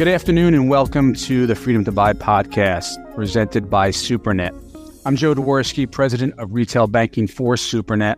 [0.00, 4.58] Good afternoon and welcome to the Freedom to Buy podcast presented by SuperNet.
[5.04, 8.16] I'm Joe Dworsky, president of retail banking for SuperNet,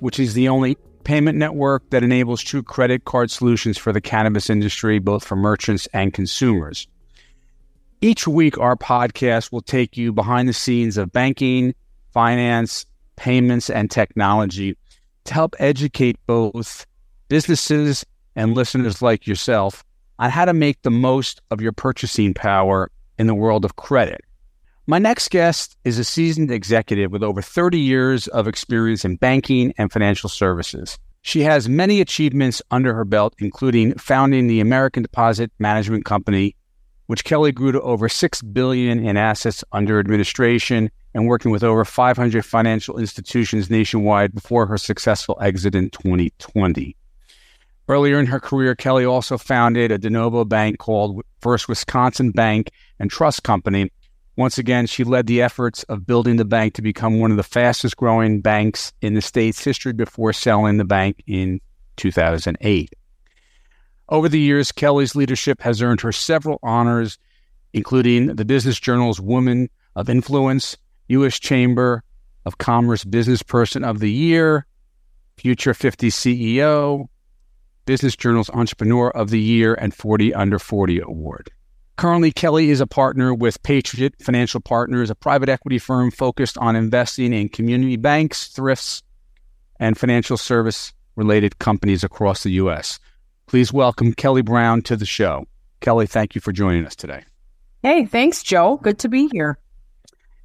[0.00, 4.50] which is the only payment network that enables true credit card solutions for the cannabis
[4.50, 6.88] industry, both for merchants and consumers.
[8.00, 11.76] Each week, our podcast will take you behind the scenes of banking,
[12.12, 14.76] finance, payments, and technology
[15.26, 16.86] to help educate both
[17.28, 19.84] businesses and listeners like yourself
[20.20, 24.20] on how to make the most of your purchasing power in the world of credit.
[24.86, 29.72] My next guest is a seasoned executive with over 30 years of experience in banking
[29.78, 30.98] and financial services.
[31.22, 36.54] She has many achievements under her belt, including founding the American Deposit Management Company,
[37.06, 41.84] which Kelly grew to over 6 billion in assets under administration and working with over
[41.84, 46.96] 500 financial institutions nationwide before her successful exit in 2020.
[47.90, 52.70] Earlier in her career, Kelly also founded a de novo bank called First Wisconsin Bank
[53.00, 53.90] and Trust Company.
[54.36, 57.42] Once again, she led the efforts of building the bank to become one of the
[57.42, 61.60] fastest growing banks in the state's history before selling the bank in
[61.96, 62.94] 2008.
[64.08, 67.18] Over the years, Kelly's leadership has earned her several honors,
[67.72, 70.76] including the Business Journal's Woman of Influence,
[71.08, 71.40] U.S.
[71.40, 72.04] Chamber
[72.46, 74.64] of Commerce Business Person of the Year,
[75.36, 77.08] Future 50 CEO,
[77.90, 81.50] Business Journal's Entrepreneur of the Year and 40 Under 40 Award.
[81.96, 86.76] Currently, Kelly is a partner with Patriot Financial Partners, a private equity firm focused on
[86.76, 89.02] investing in community banks, thrifts,
[89.80, 93.00] and financial service related companies across the U.S.
[93.48, 95.46] Please welcome Kelly Brown to the show.
[95.80, 97.24] Kelly, thank you for joining us today.
[97.82, 98.76] Hey, thanks, Joe.
[98.76, 99.58] Good to be here.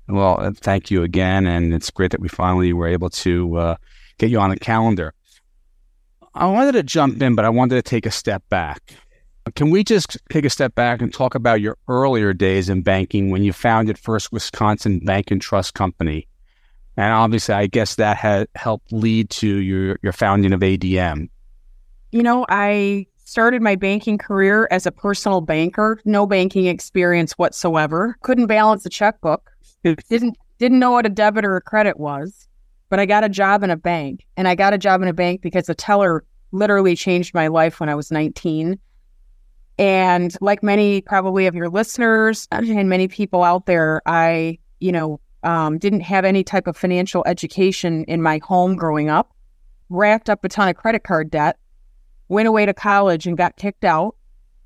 [0.08, 1.46] Well, thank you again.
[1.46, 3.76] And it's great that we finally were able to uh,
[4.18, 5.14] get you on the calendar.
[6.38, 8.94] I wanted to jump in, but I wanted to take a step back.
[9.56, 13.30] Can we just take a step back and talk about your earlier days in banking
[13.30, 16.28] when you founded First Wisconsin Bank and Trust Company?
[16.98, 21.30] And obviously, I guess that had helped lead to your, your founding of ADM.
[22.12, 28.18] You know, I started my banking career as a personal banker, no banking experience whatsoever.
[28.24, 29.52] Couldn't balance a checkbook.
[30.10, 32.48] didn't didn't know what a debit or a credit was
[32.90, 34.26] but I got a job in a bank.
[34.38, 36.24] And I got a job in a bank because the teller
[36.56, 38.80] literally changed my life when I was 19.
[39.78, 45.20] And like many probably of your listeners and many people out there, I, you know,
[45.44, 49.36] um, didn't have any type of financial education in my home growing up,
[49.90, 51.58] racked up a ton of credit card debt,
[52.30, 54.16] went away to college and got kicked out,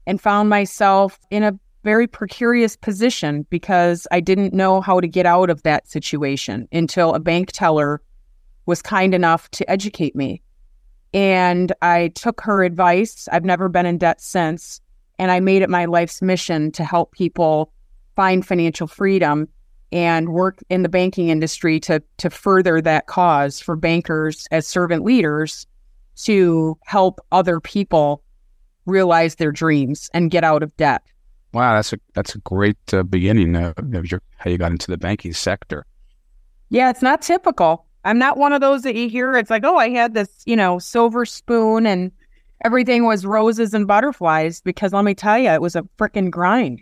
[0.08, 5.26] and found myself in a very precarious position because I didn't know how to get
[5.26, 8.02] out of that situation until a bank teller
[8.66, 10.42] was kind enough to educate me.
[11.14, 13.28] And I took her advice.
[13.31, 14.81] I've never been in debt since.
[15.18, 17.74] And I made it my life's mission to help people
[18.16, 19.48] find financial freedom
[19.92, 25.03] and work in the banking industry to, to further that cause for bankers as servant
[25.03, 25.66] leaders
[26.16, 28.22] to help other people
[28.86, 31.02] realize their dreams and get out of debt.
[31.53, 34.98] Wow, that's a that's a great uh, beginning of your how you got into the
[34.98, 35.86] banking sector.
[36.69, 37.86] Yeah, it's not typical.
[38.09, 39.38] I'm not one of those that you hear.
[39.38, 42.12] It's like, oh, I had this, you know, silver spoon and
[42.66, 44.62] everything was roses and butterflies.
[44.62, 46.81] Because let me tell you, it was a freaking grind.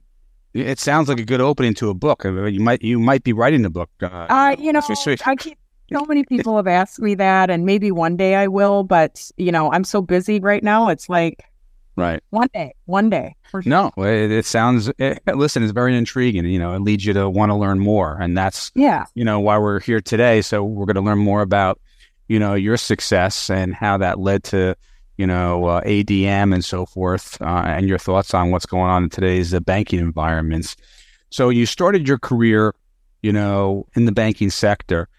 [0.54, 2.24] It sounds like a good opening to a book.
[2.24, 3.90] You might you might be writing a book.
[4.02, 4.82] Uh, uh you know,
[5.26, 5.58] I keep
[5.92, 8.84] so many people have asked me that, and maybe one day I will.
[8.84, 10.88] But you know, I'm so busy right now.
[10.88, 11.44] It's like
[11.98, 12.22] Right.
[12.30, 13.36] One day, one day.
[13.50, 13.64] Sure.
[13.66, 14.92] No, it, it sounds.
[15.00, 16.46] It, listen, it's very intriguing.
[16.46, 19.06] You know, it leads you to want to learn more, and that's yeah.
[19.16, 20.44] You know why we're here today.
[20.44, 21.82] So we're going to learn more about
[22.28, 24.76] you know your success and how that led to
[25.18, 29.06] you know uh, ADM and so forth, uh, and your thoughts on what's going on
[29.06, 30.76] in today's uh, banking environments.
[31.32, 32.76] So you started your career,
[33.24, 35.10] you know, in the banking sector.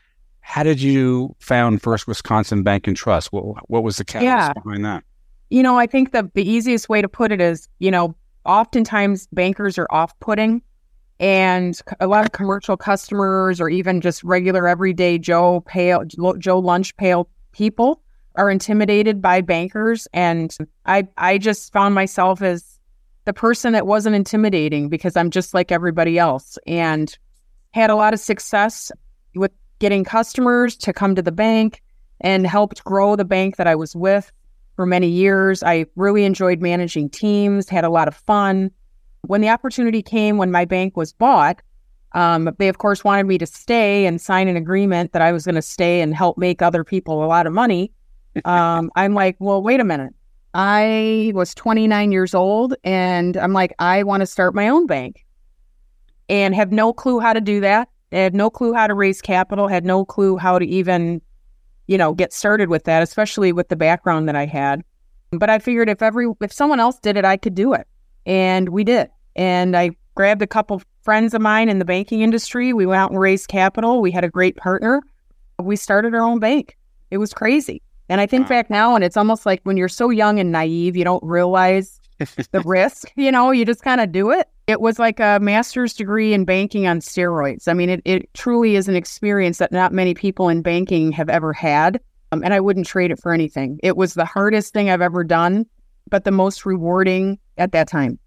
[0.41, 3.33] How did you found First Wisconsin Bank and Trust?
[3.33, 4.63] What, what was the catalyst yeah.
[4.63, 5.05] behind that?
[5.51, 8.15] You know, I think the, the easiest way to put it is, you know,
[8.45, 10.63] oftentimes bankers are off putting
[11.21, 16.05] and a lot of commercial customers or even just regular everyday Joe pale
[16.39, 18.03] Joe lunch pail people
[18.37, 20.07] are intimidated by bankers.
[20.13, 20.57] And
[20.87, 22.79] I I just found myself as
[23.25, 27.17] the person that wasn't intimidating because I'm just like everybody else and
[27.73, 28.93] had a lot of success
[29.35, 31.83] with getting customers to come to the bank
[32.21, 34.33] and helped grow the bank that I was with
[34.79, 35.65] for many years.
[35.65, 38.71] I really enjoyed managing teams, had a lot of fun.
[39.23, 41.61] When the opportunity came when my bank was bought,
[42.13, 45.45] um, they of course wanted me to stay and sign an agreement that I was
[45.47, 47.91] going to stay and help make other people a lot of money.
[48.45, 50.15] Um, I'm like, well, wait a minute.
[50.55, 55.27] I was 29 years old and I'm like, I want to start my own bank
[56.29, 57.89] and have no clue how to do that.
[58.13, 61.21] I had no clue how to raise capital, had no clue how to even,
[61.89, 64.85] you know, get started with that, especially with the background that I had.
[65.33, 67.87] But I figured if every if someone else did it, I could do it.
[68.25, 69.11] And we did.
[69.35, 72.73] And I grabbed a couple friends of mine in the banking industry.
[72.73, 74.01] We went out and raised capital.
[74.01, 75.03] We had a great partner.
[75.59, 76.77] We started our own bank.
[77.11, 77.83] It was crazy.
[78.09, 78.49] And I think wow.
[78.49, 82.01] back now, and it's almost like when you're so young and naive, you don't realize
[82.19, 84.49] the risk, you know, you just kind of do it.
[84.69, 87.69] It was like a master's degree in banking on steroids.
[87.69, 91.31] I mean, it, it truly is an experience that not many people in banking have
[91.31, 91.99] ever had.
[92.33, 93.81] Um, and I wouldn't trade it for anything.
[93.83, 95.65] It was the hardest thing I've ever done,
[96.11, 98.19] but the most rewarding at that time.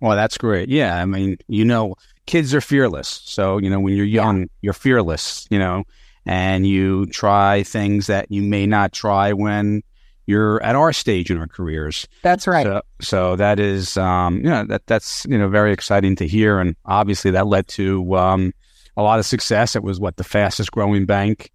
[0.00, 0.68] Well, that's great.
[0.68, 1.02] Yeah.
[1.02, 1.96] I mean, you know,
[2.26, 3.20] kids are fearless.
[3.24, 4.46] So, you know, when you're young, yeah.
[4.62, 5.82] you're fearless, you know,
[6.24, 9.82] and you try things that you may not try when
[10.28, 12.06] you're at our stage in our careers.
[12.22, 12.66] That's right.
[12.66, 16.60] So, so that is, um, you know, that that's you know very exciting to hear,
[16.60, 18.52] and obviously that led to um,
[18.96, 19.74] a lot of success.
[19.74, 21.50] It was what the fastest growing bank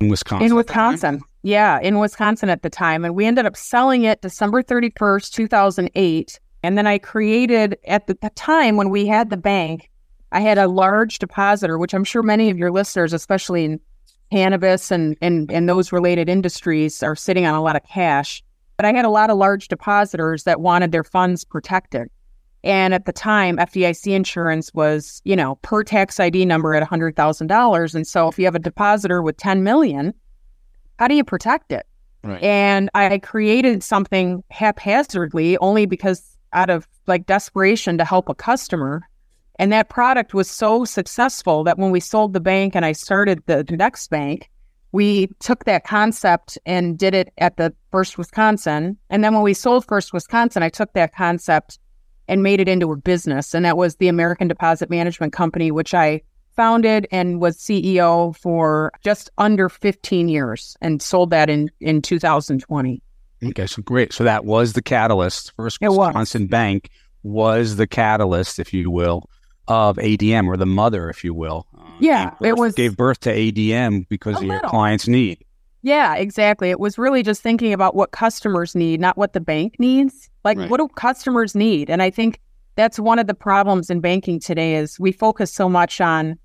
[0.00, 0.48] in Wisconsin.
[0.48, 4.60] In Wisconsin, yeah, in Wisconsin at the time, and we ended up selling it December
[4.60, 6.40] thirty first, two thousand eight.
[6.62, 9.88] And then I created at the, the time when we had the bank,
[10.32, 13.80] I had a large depositor, which I'm sure many of your listeners, especially in
[14.30, 18.42] cannabis and, and, and those related industries are sitting on a lot of cash.
[18.76, 22.08] But I had a lot of large depositors that wanted their funds protected.
[22.62, 27.94] And at the time, FDIC insurance was, you know, per tax ID number at $100,000.
[27.94, 30.12] And so if you have a depositor with 10 million,
[30.98, 31.86] how do you protect it?
[32.22, 32.42] Right.
[32.42, 39.02] And I created something haphazardly only because out of like desperation to help a customer.
[39.60, 43.42] And that product was so successful that when we sold the bank and I started
[43.44, 44.48] the next bank,
[44.92, 48.96] we took that concept and did it at the First Wisconsin.
[49.10, 51.78] And then when we sold First Wisconsin, I took that concept
[52.26, 53.52] and made it into a business.
[53.52, 56.22] And that was the American Deposit Management Company, which I
[56.56, 63.02] founded and was CEO for just under 15 years and sold that in, in 2020.
[63.44, 64.14] Okay, so great.
[64.14, 65.52] So that was the catalyst.
[65.54, 66.88] First Wisconsin Bank
[67.22, 69.28] was the catalyst, if you will,
[69.70, 71.66] of ADM or the mother, if you will.
[71.78, 75.44] Uh, yeah, birth, it was gave birth to ADM because of your client's need.
[75.82, 76.70] Yeah, exactly.
[76.70, 80.28] It was really just thinking about what customers need, not what the bank needs.
[80.44, 80.68] Like, right.
[80.68, 81.88] what do customers need?
[81.88, 82.40] And I think
[82.74, 86.36] that's one of the problems in banking today is we focus so much on,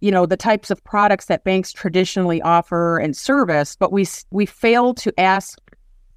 [0.00, 4.46] you know, the types of products that banks traditionally offer and service, but we we
[4.46, 5.58] fail to ask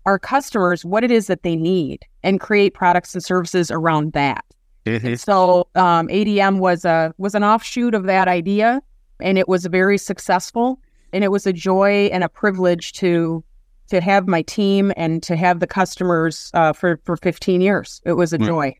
[0.05, 4.45] our customers what it is that they need and create products and services around that.
[4.85, 5.15] Mm-hmm.
[5.15, 8.81] So um, ADM was a was an offshoot of that idea,
[9.19, 10.79] and it was very successful.
[11.13, 13.43] And it was a joy and a privilege to
[13.89, 18.01] to have my team and to have the customers uh, for for 15 years.
[18.05, 18.45] It was a mm.
[18.45, 18.75] joy.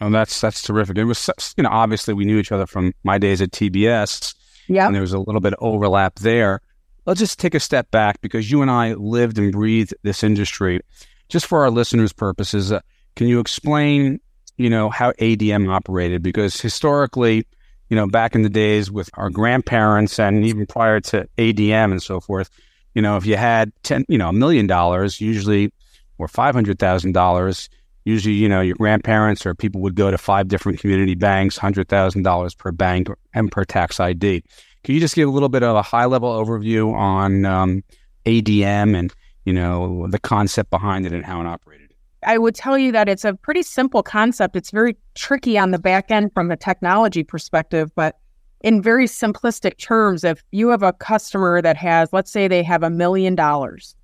[0.00, 0.98] Oh, that's that's terrific.
[0.98, 4.34] It was you know obviously we knew each other from my days at TBS.
[4.68, 6.60] Yeah, and there was a little bit of overlap there.
[7.06, 10.80] Let's just take a step back because you and I lived and breathed this industry.
[11.28, 12.80] Just for our listeners' purposes, uh,
[13.14, 14.20] can you explain
[14.56, 17.46] you know, how ADM operated because historically,
[17.88, 22.02] you know, back in the days with our grandparents and even prior to ADM and
[22.02, 22.50] so forth,
[22.94, 25.70] you know, if you had 10, you know, a million dollars, usually,
[26.18, 27.68] or $500,000,
[28.04, 32.58] usually, you know, your grandparents or people would go to five different community banks, $100,000
[32.58, 34.42] per bank and per tax ID.
[34.82, 37.84] Can you just give a little bit of a high level overview on um,
[38.24, 39.12] ADM and,
[39.44, 41.85] you know, the concept behind it and how it operated?
[42.26, 44.56] I would tell you that it's a pretty simple concept.
[44.56, 48.16] It's very tricky on the back end from a technology perspective, but
[48.62, 52.82] in very simplistic terms, if you have a customer that has, let's say they have
[52.82, 53.94] a million dollars,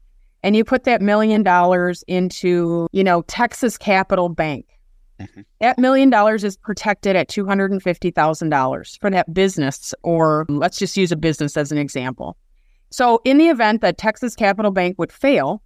[0.45, 4.67] and you put that million dollars into, you know, Texas Capital Bank,
[5.19, 5.41] mm-hmm.
[5.61, 11.17] that million dollars is protected at $250,000 for that business, or let's just use a
[11.17, 12.37] business as an example.
[12.91, 15.61] So, in the event that Texas Capital Bank would fail,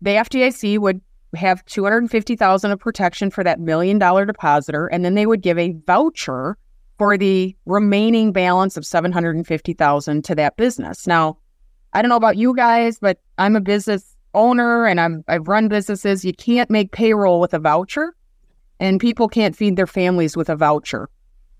[0.00, 1.00] the FDIC would
[1.34, 5.74] have 250,000 of protection for that million dollar depositor and then they would give a
[5.86, 6.56] voucher
[6.98, 11.06] for the remaining balance of 750,000 to that business.
[11.06, 11.38] Now,
[11.92, 15.68] I don't know about you guys, but I'm a business owner and I'm I've run
[15.68, 16.24] businesses.
[16.24, 18.14] You can't make payroll with a voucher
[18.80, 21.08] and people can't feed their families with a voucher.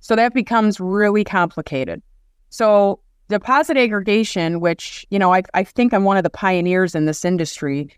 [0.00, 2.02] So that becomes really complicated.
[2.50, 7.06] So deposit aggregation, which, you know, I, I think I'm one of the pioneers in
[7.06, 7.88] this industry,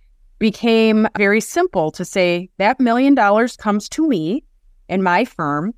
[0.44, 4.44] became very simple to say that million dollars comes to me
[4.90, 5.72] and my firm.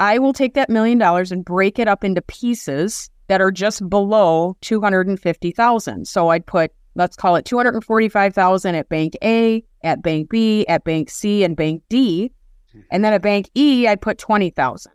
[0.00, 3.88] I will take that million dollars and break it up into pieces that are just
[3.88, 6.08] below 250,000.
[6.08, 11.08] So I'd put let's call it 245,000 at bank A, at bank B, at bank
[11.08, 12.32] C, and bank D.
[12.72, 12.80] Hmm.
[12.90, 14.90] And then at bank E, I put 20,000.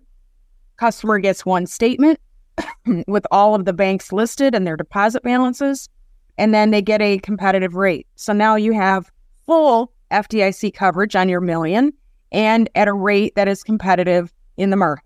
[0.76, 2.20] Customer gets one statement
[3.08, 5.88] with all of the banks listed and their deposit balances,
[6.38, 8.08] and then they get a competitive rate.
[8.16, 9.12] So now you have
[9.46, 11.94] full FDIC coverage on your million
[12.32, 15.06] and at a rate that is competitive in the market.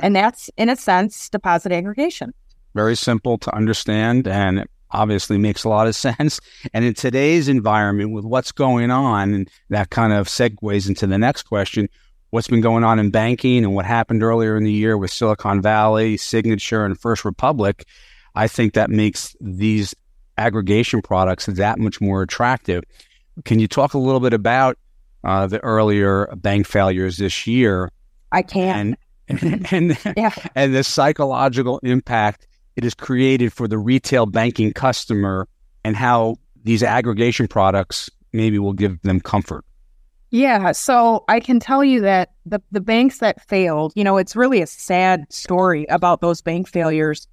[0.00, 2.32] And that's, in a sense, deposit aggregation.
[2.74, 6.40] Very simple to understand and obviously makes a lot of sense.
[6.72, 11.18] And in today's environment, with what's going on, and that kind of segues into the
[11.18, 11.88] next question
[12.34, 15.62] what's been going on in banking and what happened earlier in the year with Silicon
[15.62, 17.84] Valley, Signature, and First Republic,
[18.34, 19.94] I think that makes these
[20.38, 22.84] aggregation products that much more attractive.
[23.44, 24.78] Can you talk a little bit about
[25.24, 27.90] uh, the earlier bank failures this year?
[28.32, 28.96] I can.
[29.28, 30.34] And, and, yeah.
[30.54, 35.48] and the psychological impact it has created for the retail banking customer
[35.84, 39.64] and how these aggregation products maybe will give them comfort.
[40.30, 44.34] Yeah, so I can tell you that the the banks that failed, you know, it's
[44.34, 47.28] really a sad story about those bank failures.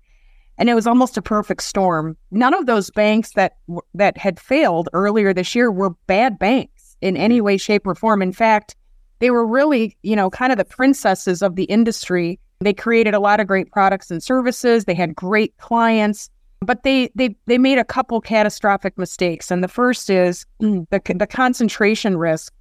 [0.61, 2.15] And it was almost a perfect storm.
[2.31, 3.57] None of those banks that
[3.93, 7.45] that had failed earlier this year were bad banks in any mm-hmm.
[7.45, 8.21] way shape or form.
[8.21, 8.75] In fact,
[9.19, 13.19] they were really, you know, kind of the princesses of the industry they created a
[13.19, 14.85] lot of great products and services.
[14.85, 16.29] They had great clients,
[16.61, 19.49] but they they they made a couple catastrophic mistakes.
[19.49, 22.53] And the first is the the concentration risk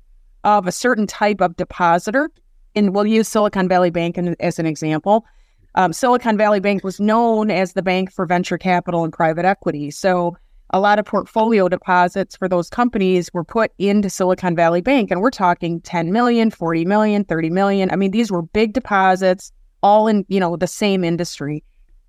[0.43, 2.31] of a certain type of depositor.
[2.75, 5.27] And we'll use Silicon Valley Bank as an example.
[5.75, 9.91] Um, Silicon Valley Bank was known as the bank for venture capital and private equity.
[9.91, 10.37] So
[10.71, 15.11] a lot of portfolio deposits for those companies were put into Silicon Valley Bank.
[15.11, 17.91] And we're talking 10 million, 40 million, 30 million.
[17.91, 21.65] I mean, these were big deposits all in, you know, the same industry.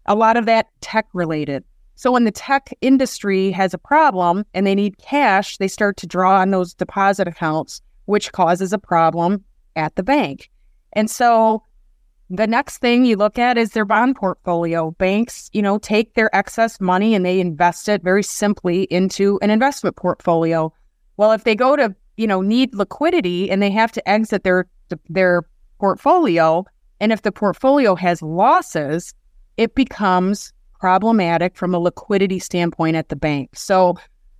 [0.06, 1.64] A lot of that tech related.
[1.96, 6.08] So when the tech industry has a problem and they need cash, they start to
[6.08, 9.44] draw on those deposit accounts, which causes a problem
[9.76, 10.50] at the bank.
[10.94, 11.64] And so
[12.32, 14.92] the next thing you look at is their bond portfolio.
[14.92, 19.50] Banks, you know, take their excess money and they invest it very simply into an
[19.50, 20.74] investment portfolio.
[21.18, 24.66] Well, if they go to, you know, need liquidity and they have to exit their
[25.10, 25.44] their
[25.80, 26.66] portfolio,
[27.02, 29.14] and if the portfolio has losses,
[29.58, 33.50] it becomes problematic from a liquidity standpoint at the bank.
[33.56, 33.98] So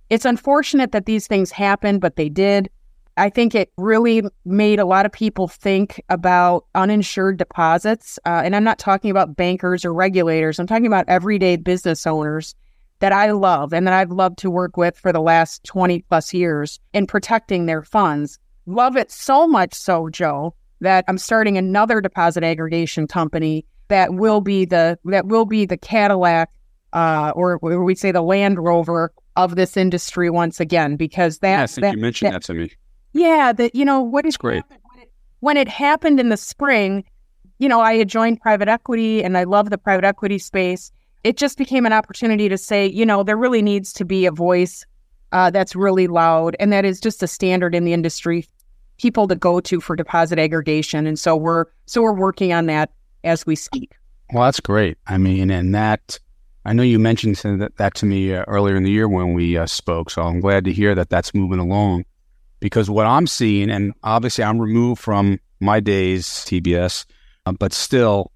[0.08, 2.70] it's unfortunate that these things happen, but they did.
[3.16, 8.18] I think it really made a lot of people think about uninsured deposits.
[8.24, 12.54] Uh, and I'm not talking about bankers or regulators, I'm talking about everyday business owners
[13.00, 16.32] that I love and that I've loved to work with for the last 20 plus
[16.32, 18.38] years in protecting their funds.
[18.66, 24.40] Love it so much so, Joe, that I'm starting another deposit aggregation company that will
[24.40, 26.50] be the that will be the Cadillac
[26.92, 31.56] uh, or, or we say the Land Rover of this industry once again because that.
[31.56, 32.70] Yeah, I think that, you mentioned that, that, to me.
[33.12, 37.04] Yeah, that you know what is great when it, when it happened in the spring.
[37.58, 40.90] You know, I had joined private equity and I love the private equity space.
[41.22, 44.32] It just became an opportunity to say, you know, there really needs to be a
[44.32, 44.84] voice
[45.30, 48.46] uh, that's really loud, and that is just a standard in the industry
[48.98, 51.06] people to go to for deposit aggregation.
[51.06, 52.90] And so we're so we're working on that
[53.24, 53.92] as we speak.
[54.32, 54.98] Well, that's great.
[55.06, 56.18] I mean, and that
[56.64, 59.56] I know you mentioned that, that to me uh, earlier in the year when we
[59.56, 60.10] uh, spoke.
[60.10, 62.04] So I'm glad to hear that that's moving along
[62.62, 67.04] because what I'm seeing, and obviously I'm removed from my days TBS,
[67.44, 68.30] uh, but still,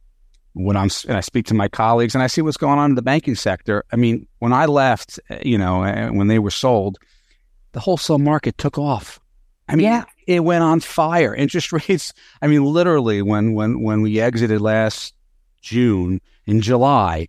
[0.53, 2.97] when I'm and I speak to my colleagues and I see what's going on in
[2.97, 3.85] the banking sector.
[3.93, 6.99] I mean, when I left, uh, you know, uh, when they were sold,
[7.73, 9.21] the wholesale market took off.
[9.69, 10.05] I mean, yeah.
[10.27, 11.33] it went on fire.
[11.45, 12.13] Interest rates.
[12.43, 15.15] I mean, literally, when when when we exited last
[15.63, 17.29] June in July,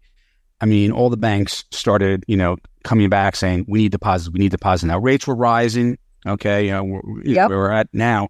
[0.62, 4.40] I mean, all the banks started, you know, coming back saying we need deposits, we
[4.40, 4.86] need deposits.
[4.86, 6.00] Now rates were rising.
[6.28, 7.50] Okay, you know, we're, yep.
[7.50, 8.28] we're at now.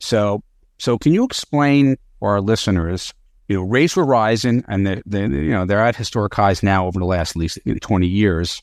[0.00, 0.42] So,
[0.78, 3.14] so can you explain for our listeners?
[3.48, 6.86] You know, rates were rising, and they, they, you know, they're at historic highs now
[6.86, 8.60] over the last at least twenty years.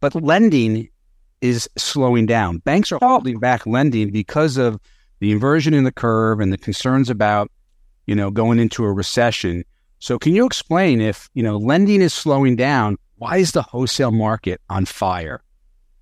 [0.00, 0.88] But lending
[1.40, 2.58] is slowing down.
[2.58, 3.08] Banks are oh.
[3.08, 4.78] holding back lending because of
[5.18, 7.50] the inversion in the curve and the concerns about,
[8.06, 9.64] you know, going into a recession.
[9.98, 14.10] So can you explain if, you know, lending is slowing down, why is the wholesale
[14.10, 15.42] market on fire?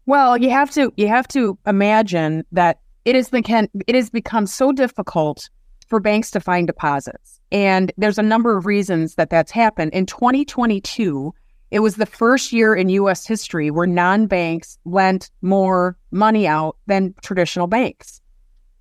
[0.06, 4.46] Well, you have to you have to imagine that it is become it has become
[4.46, 5.48] so difficult
[5.86, 7.40] for banks to find deposits.
[7.52, 9.92] And there's a number of reasons that that's happened.
[9.92, 11.34] In 2022,
[11.70, 16.76] it was the first year in US history where non banks lent more money out
[16.86, 18.20] than traditional banks.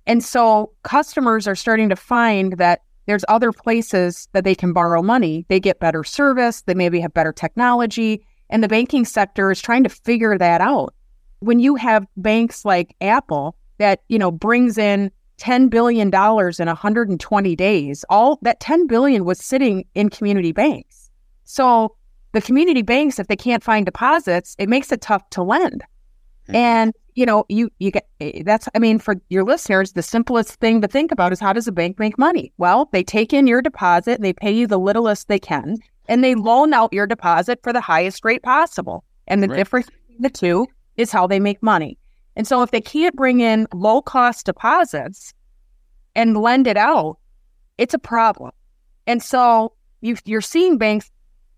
[0.06, 5.02] And so customers are starting to find that there's other places that they can borrow
[5.02, 5.44] money.
[5.48, 9.84] They get better service, they maybe have better technology, and the banking sector is trying
[9.84, 10.94] to figure that out.
[11.40, 17.56] When you have banks like Apple that, you know, brings in $10 billion in 120
[17.56, 21.10] days, all that 10 billion was sitting in community banks.
[21.44, 21.96] So
[22.32, 25.82] the community banks, if they can't find deposits, it makes it tough to lend.
[26.44, 26.56] Mm-hmm.
[26.56, 28.08] And you know, you you get
[28.44, 31.66] that's I mean, for your listeners, the simplest thing to think about is how does
[31.66, 32.52] a bank make money?
[32.56, 35.76] Well, they take in your deposit, they pay you the littlest they can,
[36.08, 39.04] and they loan out your deposit for the highest rate possible.
[39.26, 39.56] And the right.
[39.56, 40.66] difference between the two
[41.00, 41.98] is how they make money.
[42.36, 45.34] And so if they can't bring in low cost deposits
[46.14, 47.18] and lend it out,
[47.78, 48.52] it's a problem.
[49.06, 51.10] And so you, you're seeing banks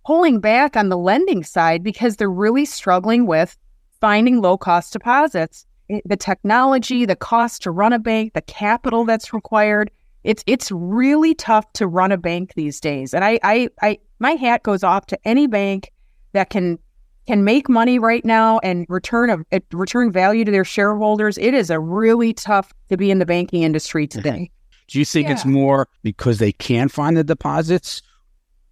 [0.07, 3.57] pulling back on the lending side because they're really struggling with
[4.01, 5.67] finding low cost deposits.
[6.05, 9.91] The technology, the cost to run a bank, the capital that's required.
[10.25, 13.13] It's it's really tough to run a bank these days.
[13.13, 15.93] And I I, I my hat goes off to any bank
[16.33, 16.79] that can
[17.27, 21.39] can make money right now and return a, return value to their shareholders.
[21.39, 24.19] It is a really tough to be in the banking industry mm-hmm.
[24.19, 24.51] today.
[24.89, 25.35] Do you think yeah.
[25.35, 28.03] it's more because they can't find the deposits?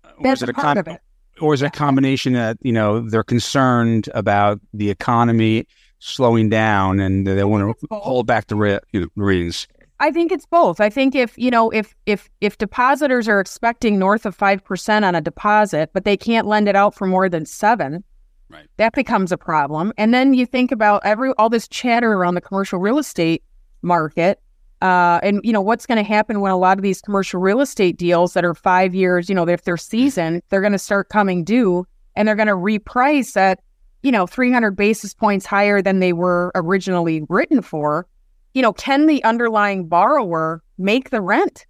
[0.05, 1.01] Or That's is it a part com- of it
[1.41, 5.67] or is it a combination that you know they're concerned about the economy
[5.99, 9.67] slowing down and they want to hold back the re- you know, readings?
[9.99, 10.81] I think it's both.
[10.81, 15.05] I think if you know if if if depositors are expecting north of five percent
[15.05, 18.05] on a deposit, but they can't lend it out for more than seven,
[18.51, 18.67] right.
[18.77, 19.93] that becomes a problem.
[19.97, 23.43] And then you think about every all this chatter around the commercial real estate
[23.83, 24.41] market
[24.83, 27.61] uh, and you know what's going to happen when a lot of these commercial real
[27.61, 31.11] estate deals that are five years, you know, if they're seasoned, they're going to start
[31.11, 33.61] coming due, and they're going to reprice at,
[34.03, 38.07] you know, 300 basis points higher than they were originally written for.
[38.55, 41.67] You know, can the underlying borrower make the rent?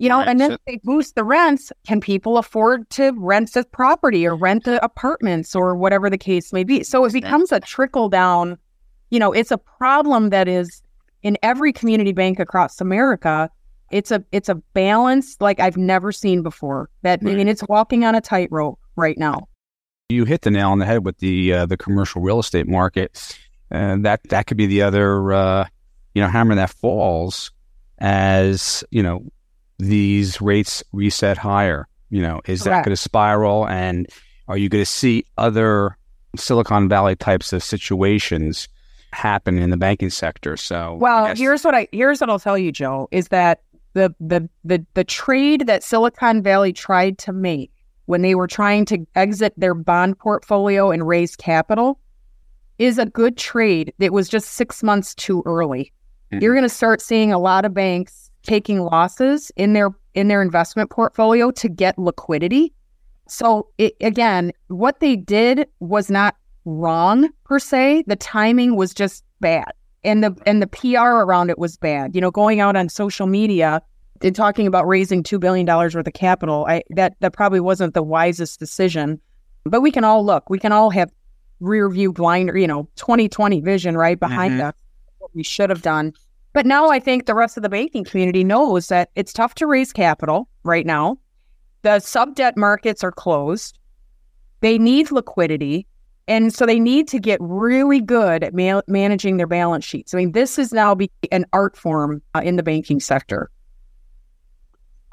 [0.00, 0.28] You know, right.
[0.28, 4.26] and then so- if they boost the rents, can people afford to rent the property
[4.26, 6.82] or rent the apartments or whatever the case may be?
[6.82, 8.56] So it becomes a trickle down.
[9.10, 10.82] You know, it's a problem that is
[11.22, 13.50] in every community bank across America,
[13.90, 16.88] it's a it's a balance like I've never seen before.
[17.02, 17.34] That right.
[17.34, 19.48] I mean, it's walking on a tightrope right now.
[20.08, 23.36] You hit the nail on the head with the uh, the commercial real estate market,
[23.70, 25.66] and that that could be the other uh,
[26.14, 27.50] you know hammer that falls
[27.98, 29.30] as you know
[29.80, 31.86] these rates reset higher.
[32.10, 32.64] You know, is Correct.
[32.64, 34.08] that going to spiral, and
[34.48, 35.96] are you going to see other
[36.36, 38.68] Silicon Valley types of situations?
[39.12, 40.56] happen in the banking sector.
[40.56, 41.38] So, well, guess...
[41.38, 43.62] here's what I here's what I'll tell you, Joe, is that
[43.94, 47.70] the the the the trade that Silicon Valley tried to make
[48.06, 51.98] when they were trying to exit their bond portfolio and raise capital
[52.78, 53.92] is a good trade.
[53.98, 55.92] It was just six months too early.
[56.32, 56.42] Mm-hmm.
[56.42, 60.42] You're going to start seeing a lot of banks taking losses in their in their
[60.42, 62.72] investment portfolio to get liquidity.
[63.28, 66.34] So it, again, what they did was not
[66.64, 68.02] wrong per se.
[68.08, 69.70] The timing was just bad.
[70.02, 72.16] And the and the PR around it was bad.
[72.16, 73.80] You know, going out on social media
[74.20, 77.94] and talking about raising two billion dollars worth of capital, I that that probably wasn't
[77.94, 79.20] the wisest decision.
[79.62, 80.50] But we can all look.
[80.50, 81.12] We can all have
[81.60, 84.68] rear view blinder, you know, 2020 vision right behind mm-hmm.
[84.68, 84.74] us,
[85.18, 86.14] what we should have done.
[86.52, 89.66] But now I think the rest of the banking community knows that it's tough to
[89.66, 91.18] raise capital right now.
[91.82, 93.78] The sub debt markets are closed.
[94.60, 95.86] They need liquidity.
[96.28, 100.14] And so they need to get really good at ma- managing their balance sheets.
[100.14, 103.50] I mean, this is now be an art form uh, in the banking sector.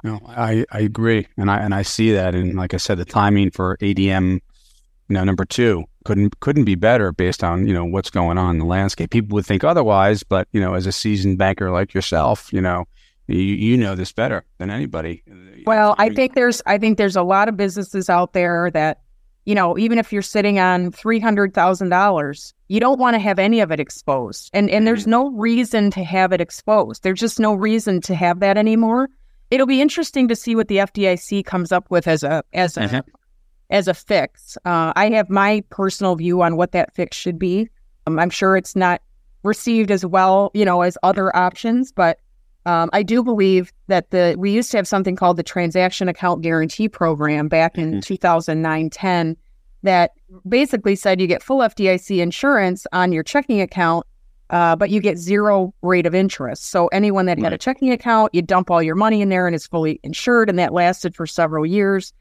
[0.03, 3.05] No, I, I agree, and I and I see that, and like I said, the
[3.05, 4.41] timing for ADM,
[5.13, 8.59] know, number two couldn't couldn't be better based on you know what's going on in
[8.59, 9.09] the landscape.
[9.09, 12.85] People would think otherwise, but you know, as a seasoned banker like yourself, you know,
[13.27, 15.23] you, you know this better than anybody.
[15.65, 19.01] Well, I think there's I think there's a lot of businesses out there that
[19.47, 23.71] you know, even if you're sitting on $300,000, you don't want to have any of
[23.71, 24.49] it exposed.
[24.53, 25.11] And and there's mm-hmm.
[25.11, 27.03] no reason to have it exposed.
[27.03, 29.09] There's just no reason to have that anymore.
[29.49, 32.81] It'll be interesting to see what the FDIC comes up with as a as a
[32.81, 33.09] mm-hmm.
[33.69, 34.57] As a fix.
[34.65, 37.69] Uh, I have my personal view on what that fix should be.
[38.05, 39.01] Um, I'm sure it's not
[39.43, 42.19] received as well, you know, as other options, but
[42.65, 46.41] um, I do believe that the we used to have something called the Transaction Account
[46.41, 47.99] Guarantee Program back in mm-hmm.
[48.01, 49.37] 2009 10
[49.83, 50.11] that
[50.47, 54.05] basically said you get full FDIC insurance on your checking account,
[54.49, 56.65] uh, but you get zero rate of interest.
[56.65, 57.45] So anyone that right.
[57.45, 60.49] had a checking account, you dump all your money in there and it's fully insured,
[60.49, 62.11] and that lasted for several years.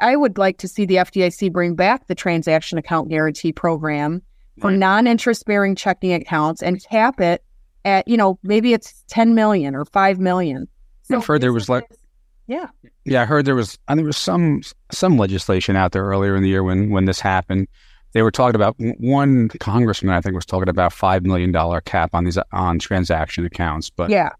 [0.00, 4.22] I would like to see the FDIC bring back the Transaction Account Guarantee Program
[4.60, 4.78] for right.
[4.78, 7.42] non interest bearing checking accounts and cap it
[7.84, 10.68] at you know maybe it's 10 million or 5 million
[11.02, 11.86] so i've heard there was like
[12.46, 12.66] yeah
[13.06, 14.60] yeah i heard there was and there was some
[14.92, 17.66] some legislation out there earlier in the year when when this happened
[18.12, 22.10] they were talking about one congressman, I think, was talking about five million dollar cap
[22.14, 23.90] on these on transaction accounts.
[23.90, 24.30] But yeah,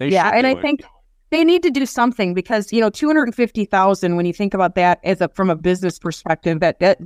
[0.00, 0.62] yeah, and I it.
[0.62, 0.82] think
[1.30, 4.16] they need to do something because you know two hundred and fifty thousand.
[4.16, 6.98] When you think about that as a from a business perspective, that that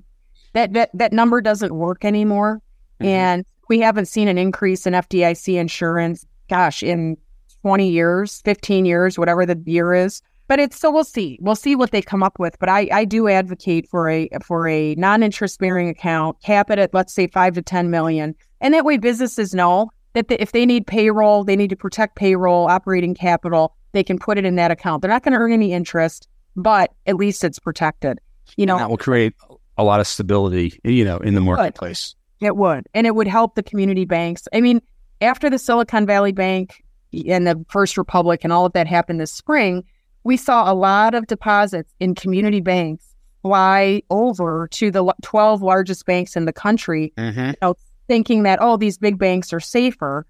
[0.54, 2.61] that that, that number doesn't work anymore,
[3.00, 3.06] mm-hmm.
[3.06, 6.26] and we haven't seen an increase in FDIC insurance.
[6.48, 7.16] Gosh, in
[7.62, 10.22] twenty years, fifteen years, whatever the year is.
[10.48, 11.38] But it's so we'll see.
[11.40, 12.58] We'll see what they come up with.
[12.58, 16.78] But I, I do advocate for a for a non interest bearing account, cap it
[16.78, 20.52] at let's say five to ten million, and that way businesses know that the, if
[20.52, 24.57] they need payroll, they need to protect payroll, operating capital, they can put it in
[24.57, 25.02] that account.
[25.02, 28.18] They're not going to earn any interest, but at least it's protected.
[28.57, 29.35] You know, and that will create
[29.78, 30.78] a lot of stability.
[30.85, 32.14] You know, in the marketplace.
[32.40, 34.48] It would, and it would help the community banks.
[34.52, 34.83] I mean,
[35.20, 36.83] after the Silicon Valley Bank
[37.28, 39.85] and the First Republic and all of that happened this spring,
[40.24, 46.07] we saw a lot of deposits in community banks fly over to the 12 largest
[46.07, 47.46] banks in the country, mm-hmm.
[47.46, 47.74] you know,
[48.09, 50.26] thinking that, oh, these big banks are safer.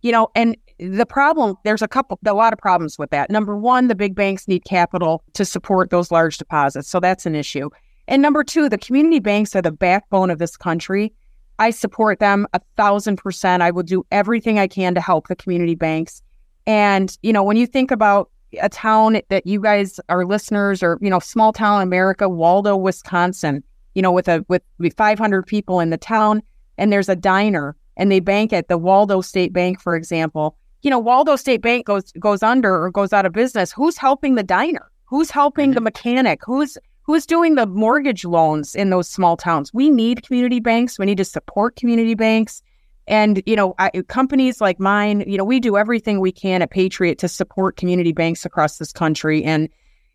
[0.00, 0.56] You know, and
[0.90, 3.30] the problem, there's a couple, a lot of problems with that.
[3.30, 6.88] Number one, the big banks need capital to support those large deposits.
[6.88, 7.70] So that's an issue.
[8.08, 11.12] And number two, the community banks are the backbone of this country.
[11.58, 13.62] I support them a thousand percent.
[13.62, 16.22] I will do everything I can to help the community banks.
[16.66, 20.98] And, you know, when you think about a town that you guys are listeners or
[21.00, 23.62] you know small town America, Waldo, Wisconsin,
[23.94, 24.62] you know with a with
[24.96, 26.42] 500 people in the town
[26.78, 30.56] and there's a diner and they bank at the Waldo State Bank for example.
[30.82, 33.72] You know Waldo State Bank goes goes under or goes out of business.
[33.72, 34.90] Who's helping the diner?
[35.04, 35.74] Who's helping mm-hmm.
[35.74, 36.40] the mechanic?
[36.44, 39.72] Who's who's doing the mortgage loans in those small towns?
[39.74, 40.98] We need community banks.
[40.98, 42.62] We need to support community banks.
[43.08, 46.70] And, you know, I, companies like mine, you know, we do everything we can at
[46.70, 49.42] Patriot to support community banks across this country.
[49.42, 49.68] And,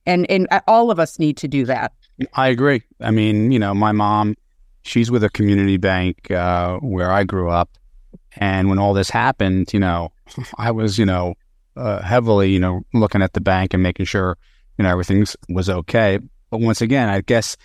[0.06, 1.92] and, and all of us need to do that.
[2.34, 2.82] I agree.
[3.02, 4.36] I mean, you know, my mom,
[4.84, 7.70] she's with a community bank uh, where I grew up.
[8.38, 10.14] And when all this happened, you know,
[10.58, 11.36] I was, you know,
[11.76, 14.38] uh, heavily, you know, looking at the bank and making sure,
[14.78, 16.20] you know, everything was okay.
[16.50, 17.58] But once again, I guess,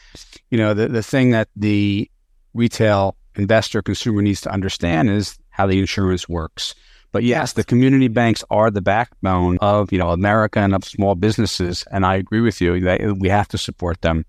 [0.51, 2.11] you know, the, the thing that the
[2.55, 6.75] retail investor consumer needs to understand is how the insurance works.
[7.13, 11.15] But yes, the community banks are the backbone of you know America and of small
[11.15, 14.25] businesses, and I agree with you that we have to support them,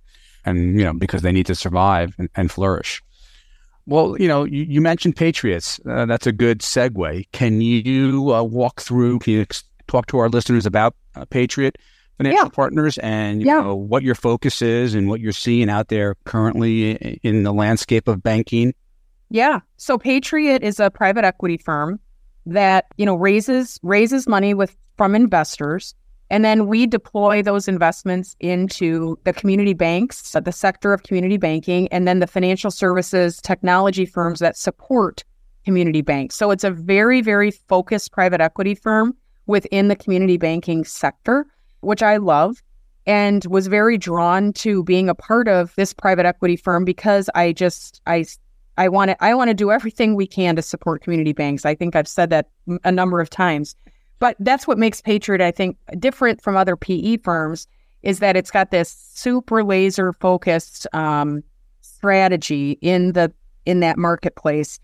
[0.45, 3.01] and you know because they need to survive and, and flourish.
[3.85, 5.79] Well, you know, you, you mentioned Patriots.
[5.87, 7.25] Uh, that's a good segue.
[7.31, 9.19] Can you uh, walk through?
[9.19, 9.45] Can you
[9.87, 11.77] talk to our listeners about uh, Patriot
[12.17, 12.49] Financial yeah.
[12.49, 13.61] Partners and you yeah.
[13.61, 16.91] know what your focus is and what you're seeing out there currently
[17.23, 18.73] in the landscape of banking
[19.33, 19.61] yeah.
[19.77, 21.99] So Patriot is a private equity firm
[22.45, 25.95] that, you know, raises raises money with from investors
[26.33, 31.37] and then we deploy those investments into the community banks, uh, the sector of community
[31.37, 35.23] banking, and then the financial services technology firms that support
[35.63, 36.33] community banks.
[36.33, 39.15] So it's a very, very focused private equity firm
[39.45, 41.45] within the community banking sector,
[41.81, 42.63] which I love
[43.05, 47.51] and was very drawn to being a part of this private equity firm because I
[47.51, 48.25] just I
[48.79, 51.63] I want to I want to do everything we can to support community banks.
[51.63, 52.49] I think I've said that
[52.83, 53.75] a number of times.
[54.19, 57.67] But that's what makes Patriot I think different from other PE firms
[58.03, 61.43] is that it's got this super laser focused um,
[61.81, 63.31] strategy in the
[63.65, 64.79] in that marketplace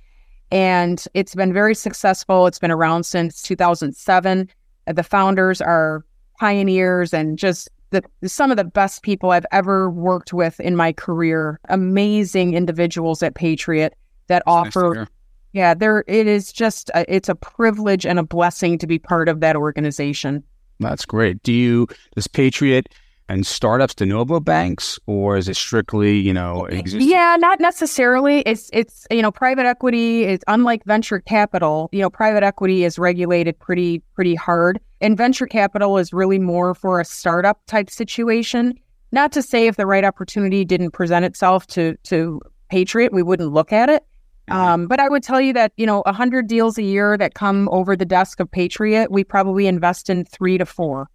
[0.52, 2.48] and it's been very successful.
[2.48, 4.50] It's been around since 2007.
[4.88, 6.04] The founders are
[6.40, 10.92] pioneers and just the some of the best people I've ever worked with in my
[10.94, 11.60] career.
[11.70, 13.96] Amazing individuals at Patriot
[14.28, 14.96] that offer.
[14.96, 15.08] Nice
[15.52, 16.52] yeah, there it is.
[16.52, 20.44] Just a, it's a privilege and a blessing to be part of that organization.
[20.80, 21.42] That's great.
[21.44, 22.90] Do you does Patriot
[23.28, 27.08] and startups de novo banks, or is it strictly, you know, existing?
[27.08, 28.42] Yeah, not necessarily.
[28.42, 31.90] It's it's you know, private equity is unlike venture capital.
[31.92, 36.74] You know, private equity is regulated pretty pretty hard, and venture capital is really more
[36.74, 38.80] for a startup type situation.
[39.12, 43.52] Not to say if the right opportunity didn't present itself to to Patriot, we wouldn't
[43.52, 44.06] look at it.
[44.50, 44.58] Mm-hmm.
[44.58, 47.34] Um, but I would tell you that you know, a hundred deals a year that
[47.34, 51.10] come over the desk of Patriot, we probably invest in three to four.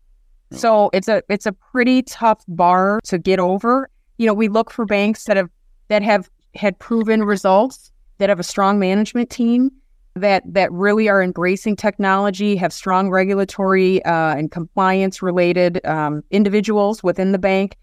[0.50, 3.90] So it's a it's a pretty tough bar to get over.
[4.18, 5.50] You know, we look for banks that have
[5.88, 9.72] that have had proven results, that have a strong management team,
[10.14, 17.02] that that really are embracing technology, have strong regulatory uh, and compliance related um, individuals
[17.02, 17.76] within the bank,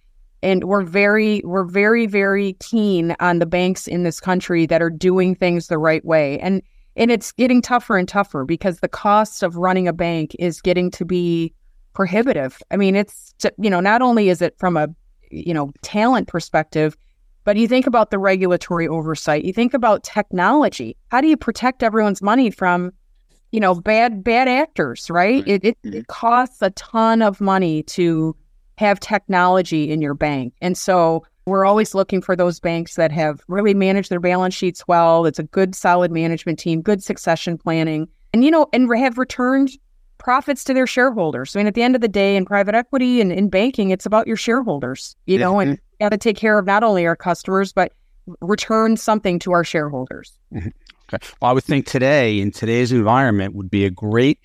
[0.44, 4.90] and we're very we're very very keen on the banks in this country that are
[4.90, 6.40] doing things the right way.
[6.40, 6.62] And
[6.96, 10.92] and it's getting tougher and tougher because the cost of running a bank is getting
[10.92, 11.54] to be
[11.94, 12.62] prohibitive.
[12.72, 14.88] I mean, it's you know not only is it from a
[15.30, 16.98] you know talent perspective,
[17.44, 20.96] But you think about the regulatory oversight, you think about technology.
[21.10, 22.92] How do you protect everyone's money from,
[23.52, 25.44] you know, bad bad actors, right?
[25.48, 26.02] It, it, it mm-hmm.
[26.08, 28.36] costs a ton of money to
[28.82, 30.54] have technology in your bank.
[30.62, 34.88] And so we're always looking for those banks that have really managed their balance sheets
[34.88, 35.26] well.
[35.26, 39.72] It's a good, solid management team, good succession planning, and you know, and have returned
[40.18, 41.56] profits to their shareholders.
[41.56, 44.06] I mean, at the end of the day, in private equity and in banking, it's
[44.06, 47.74] about your shareholders, you know, and got to take care of not only our customers,
[47.74, 47.94] but
[48.40, 50.38] return something to our shareholders.
[50.54, 50.70] Mm-hmm.
[51.12, 51.28] Okay.
[51.42, 54.40] Well, I would think today, in today's environment, would be a great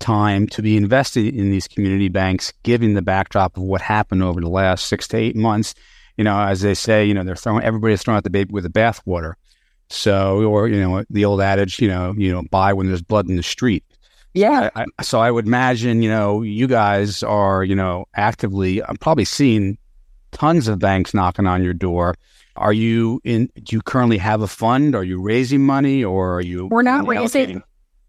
[0.00, 4.40] time to be invested in these community banks, given the backdrop of what happened over
[4.40, 5.74] the last six to eight months.
[6.16, 8.64] You know, as they say, you know, they're throwing everybody's throwing out the baby with
[8.64, 9.34] the bathwater.
[9.90, 13.28] So, or you know, the old adage, you know, you know, buy when there's blood
[13.28, 13.84] in the street.
[14.34, 14.70] Yeah.
[14.74, 18.82] I, I, so I would imagine, you know, you guys are, you know, actively.
[18.84, 19.78] I'm probably seeing
[20.32, 22.14] tons of banks knocking on your door.
[22.56, 23.48] Are you in?
[23.62, 24.94] Do you currently have a fund?
[24.94, 26.66] Are you raising money, or are you?
[26.66, 27.62] We're not raising.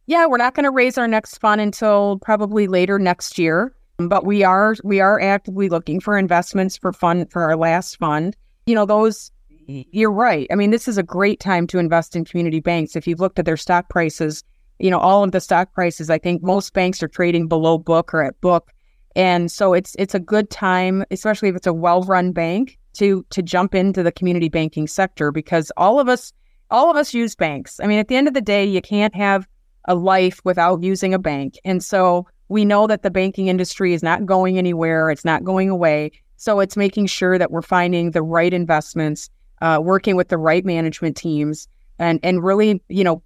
[0.09, 3.75] Yeah, we're not going to raise our next fund until probably later next year.
[3.99, 8.35] But we are we are actively looking for investments for fund for our last fund.
[8.65, 9.31] You know, those
[9.67, 10.47] you're right.
[10.49, 12.95] I mean, this is a great time to invest in community banks.
[12.95, 14.43] If you've looked at their stock prices,
[14.79, 18.11] you know, all of the stock prices, I think most banks are trading below book
[18.11, 18.71] or at book.
[19.15, 23.43] And so it's it's a good time, especially if it's a well-run bank, to to
[23.43, 26.33] jump into the community banking sector because all of us
[26.71, 27.79] all of us use banks.
[27.79, 29.47] I mean, at the end of the day, you can't have
[29.89, 31.60] a life without using a bank.
[31.65, 35.69] And so we know that the banking industry is not going anywhere, it's not going
[35.69, 36.12] away.
[36.38, 39.30] So it's making sure that we're finding the right investments,
[39.62, 43.21] uh, working with the right management teams, and and really, you know,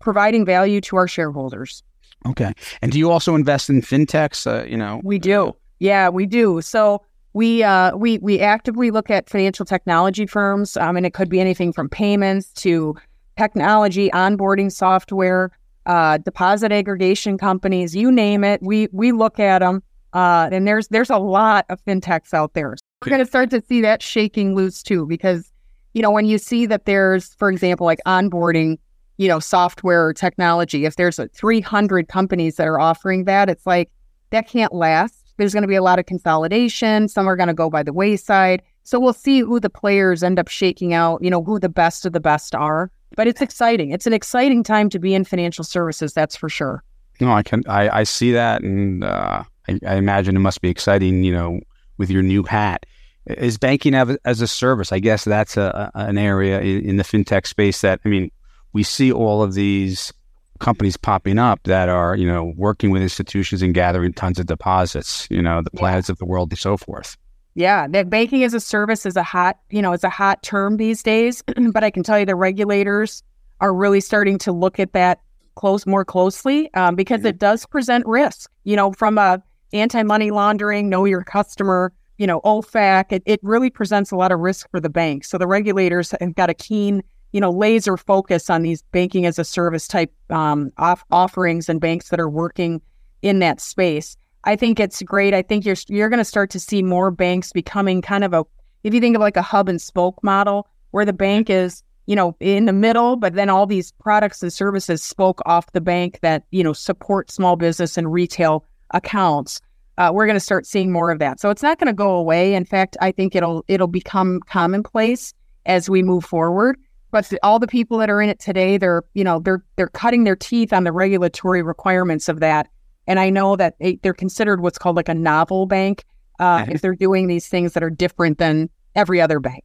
[0.00, 1.82] providing value to our shareholders.
[2.26, 2.52] Okay.
[2.82, 4.46] And do you also invest in fintechs?
[4.46, 5.54] Uh, you know, we do.
[5.78, 6.60] Yeah, we do.
[6.60, 7.02] So
[7.32, 11.40] we uh, we we actively look at financial technology firms, um, and it could be
[11.40, 12.96] anything from payments to
[13.38, 15.52] technology, onboarding software,
[15.86, 18.60] uh, deposit aggregation companies, you name it.
[18.62, 22.74] We we look at them, uh, and there's there's a lot of fintechs out there.
[22.76, 25.50] So we're going to start to see that shaking loose too, because
[25.94, 28.78] you know when you see that there's, for example, like onboarding
[29.18, 33.66] you know, software or technology, if there's a 300 companies that are offering that, it's
[33.66, 33.90] like
[34.30, 35.14] that can't last.
[35.36, 37.08] There's going to be a lot of consolidation.
[37.08, 38.62] Some are going to go by the wayside.
[38.84, 42.06] So we'll see who the players end up shaking out, you know, who the best
[42.06, 42.90] of the best are.
[43.16, 43.90] But it's exciting.
[43.90, 46.82] It's an exciting time to be in financial services, that's for sure.
[47.20, 48.62] No, I can, I, I see that.
[48.62, 51.60] And uh, I, I imagine it must be exciting, you know,
[51.96, 52.86] with your new hat
[53.26, 54.92] is banking as a service.
[54.92, 58.30] I guess that's a, an area in the fintech space that I mean,
[58.72, 60.12] we see all of these
[60.60, 65.26] companies popping up that are, you know, working with institutions and gathering tons of deposits,
[65.30, 66.14] you know, the Planets yeah.
[66.14, 67.16] of the world and so forth.
[67.58, 70.76] Yeah, that banking as a service is a hot, you know, it's a hot term
[70.76, 71.42] these days.
[71.72, 73.24] but I can tell you the regulators
[73.60, 75.20] are really starting to look at that
[75.56, 77.28] close more closely um, because mm-hmm.
[77.28, 78.48] it does present risk.
[78.62, 79.42] You know, from a
[79.72, 84.30] anti money laundering, know your customer, you know, OFAC, it, it really presents a lot
[84.30, 85.24] of risk for the bank.
[85.24, 89.38] So the regulators have got a keen you know, laser focus on these banking as
[89.38, 92.80] a service type um, off- offerings and banks that are working
[93.20, 94.16] in that space.
[94.44, 95.34] I think it's great.
[95.34, 98.44] I think you're you're going to start to see more banks becoming kind of a
[98.84, 102.16] if you think of like a hub and spoke model where the bank is you
[102.16, 106.20] know in the middle, but then all these products and services spoke off the bank
[106.22, 109.60] that you know support small business and retail accounts.
[109.98, 111.40] Uh, we're going to start seeing more of that.
[111.40, 112.54] So it's not going to go away.
[112.54, 115.34] In fact, I think it'll it'll become commonplace
[115.66, 116.78] as we move forward.
[117.10, 120.24] But all the people that are in it today, they're you know they're they're cutting
[120.24, 122.68] their teeth on the regulatory requirements of that.
[123.08, 126.04] And I know that they, are considered what's called like a novel bank
[126.38, 126.72] uh, mm-hmm.
[126.72, 129.64] if they're doing these things that are different than every other bank.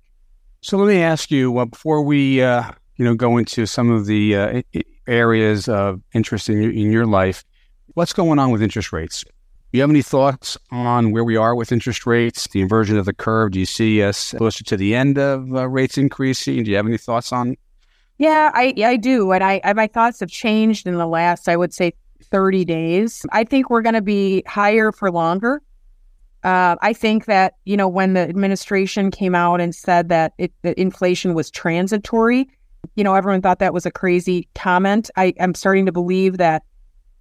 [0.62, 4.06] So let me ask you uh, before we uh, you know go into some of
[4.06, 4.62] the uh,
[5.08, 7.44] areas of interest in your, in your life,
[7.96, 9.24] what's going on with interest rates?
[9.24, 13.06] Do you have any thoughts on where we are with interest rates, the inversion of
[13.06, 13.52] the curve?
[13.52, 16.64] Do you see us closer to the end of uh, rates increasing?
[16.64, 17.58] Do you have any thoughts on?
[18.20, 21.58] Yeah, I I do, and I, I my thoughts have changed in the last, I
[21.58, 23.26] would say, thirty days.
[23.32, 25.62] I think we're going to be higher for longer.
[26.44, 30.52] Uh, I think that you know when the administration came out and said that it,
[30.64, 32.50] that inflation was transitory,
[32.96, 35.10] you know everyone thought that was a crazy comment.
[35.16, 36.64] I am starting to believe that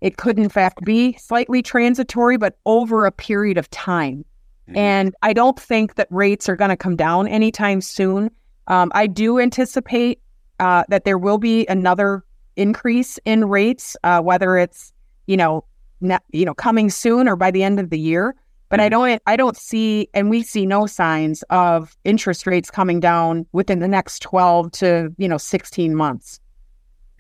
[0.03, 4.25] it could, in fact, be slightly transitory, but over a period of time.
[4.69, 4.77] Mm-hmm.
[4.77, 8.29] And I don't think that rates are going to come down anytime soon.
[8.67, 10.21] Um, I do anticipate
[10.59, 12.25] uh, that there will be another
[12.57, 14.93] increase in rates, uh, whether it's
[15.27, 15.65] you know
[16.01, 18.35] ne- you know coming soon or by the end of the year.
[18.69, 23.01] But I don't I don't see and we see no signs of interest rates coming
[23.01, 26.41] down within the next 12 to, you know, 16 months.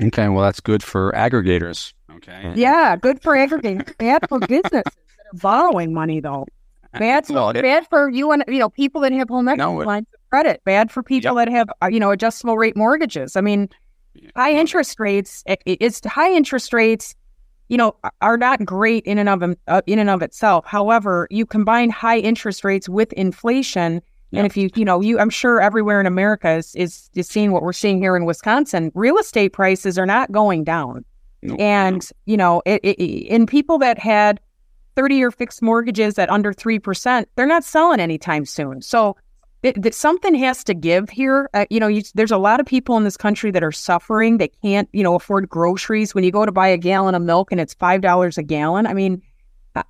[0.02, 1.92] Okay, well that's good for aggregators.
[2.10, 2.52] Okay.
[2.56, 3.94] Yeah, good for aggregators.
[3.98, 6.46] Bad for businesses that are borrowing money though.
[6.98, 9.74] Bad, Well, it- bad for you and you know people that have home equity No,
[9.76, 10.62] lines of credit.
[10.64, 13.36] Bad for people that have uh, you know adjustable rate mortgages.
[13.36, 13.68] I mean,
[14.36, 15.42] high interest rates.
[15.46, 17.14] It's high interest rates.
[17.68, 20.66] You know, are- not great in and of them- uh, in and of itself.
[20.66, 24.40] However, you combine high interest rates with inflation, Yeah.
[24.40, 27.50] and if you you know you, I'm sure everywhere in America is, is is seeing
[27.52, 28.92] what we're seeing here in Wisconsin.
[28.94, 31.04] Real estate prices are not going down.
[31.44, 31.54] No.
[31.56, 34.38] And, you know, it, it, in people that had
[34.94, 38.80] 30 year fixed mortgages at under 3%, they're not selling anytime soon.
[38.82, 39.16] So
[39.62, 41.48] that something has to give here.
[41.54, 44.38] Uh, you know, you, there's a lot of people in this country that are suffering.
[44.38, 46.14] They can't, you know, afford groceries.
[46.14, 48.92] When you go to buy a gallon of milk and it's $5 a gallon, I
[48.94, 49.22] mean,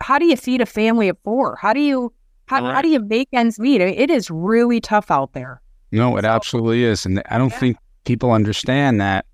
[0.00, 1.56] how do you feed a family of four?
[1.56, 2.12] How do you,
[2.46, 3.80] how, how do you make ends meet?
[3.80, 5.62] I mean, it is really tough out there.
[5.90, 7.06] No, it absolutely is.
[7.06, 7.58] And I don't Yeah.
[7.58, 9.24] think people understand that,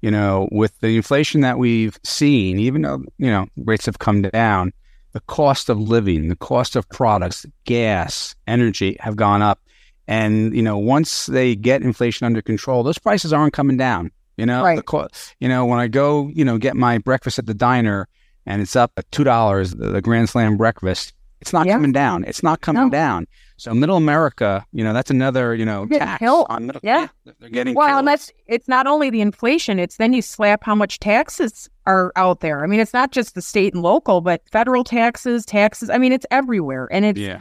[0.00, 4.22] you know, with the inflation that we've seen, even though, you know, rates have come
[4.22, 4.72] down,
[5.12, 9.60] the cost of living, the cost of products, gas, energy have gone up.
[10.06, 14.10] And, you know, once they get inflation under control, those prices aren't coming down.
[14.36, 14.84] You know, Right.
[14.84, 15.08] co-
[15.40, 18.06] you know, when I go, you know, get my breakfast at the diner
[18.46, 21.72] and it's up at two dollars, the, the Grand Slam breakfast, it's not Yeah.
[21.74, 22.24] coming down.
[22.24, 22.90] It's not coming No.
[22.90, 23.26] down.
[23.58, 26.80] So middle America, you know, that's another, you know, tax on middle.
[26.84, 27.08] Yeah.
[27.40, 27.98] they're getting Well, killed.
[28.00, 32.12] and that's it's not only the inflation, it's then you slap how much taxes are
[32.16, 32.62] out there.
[32.62, 35.90] I mean, it's not just the state and local, but federal taxes, taxes.
[35.90, 36.88] I mean, it's everywhere.
[36.92, 37.40] And it's yeah,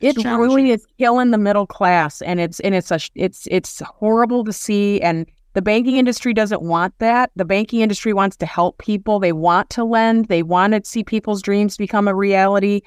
[0.00, 0.56] it It's challenging.
[0.56, 4.52] really is killing the middle class and it's and it's a it's it's horrible to
[4.52, 7.30] see and the banking industry doesn't want that.
[7.34, 9.18] The banking industry wants to help people.
[9.20, 10.26] They want to lend.
[10.26, 12.82] They want to see people's dreams become a reality.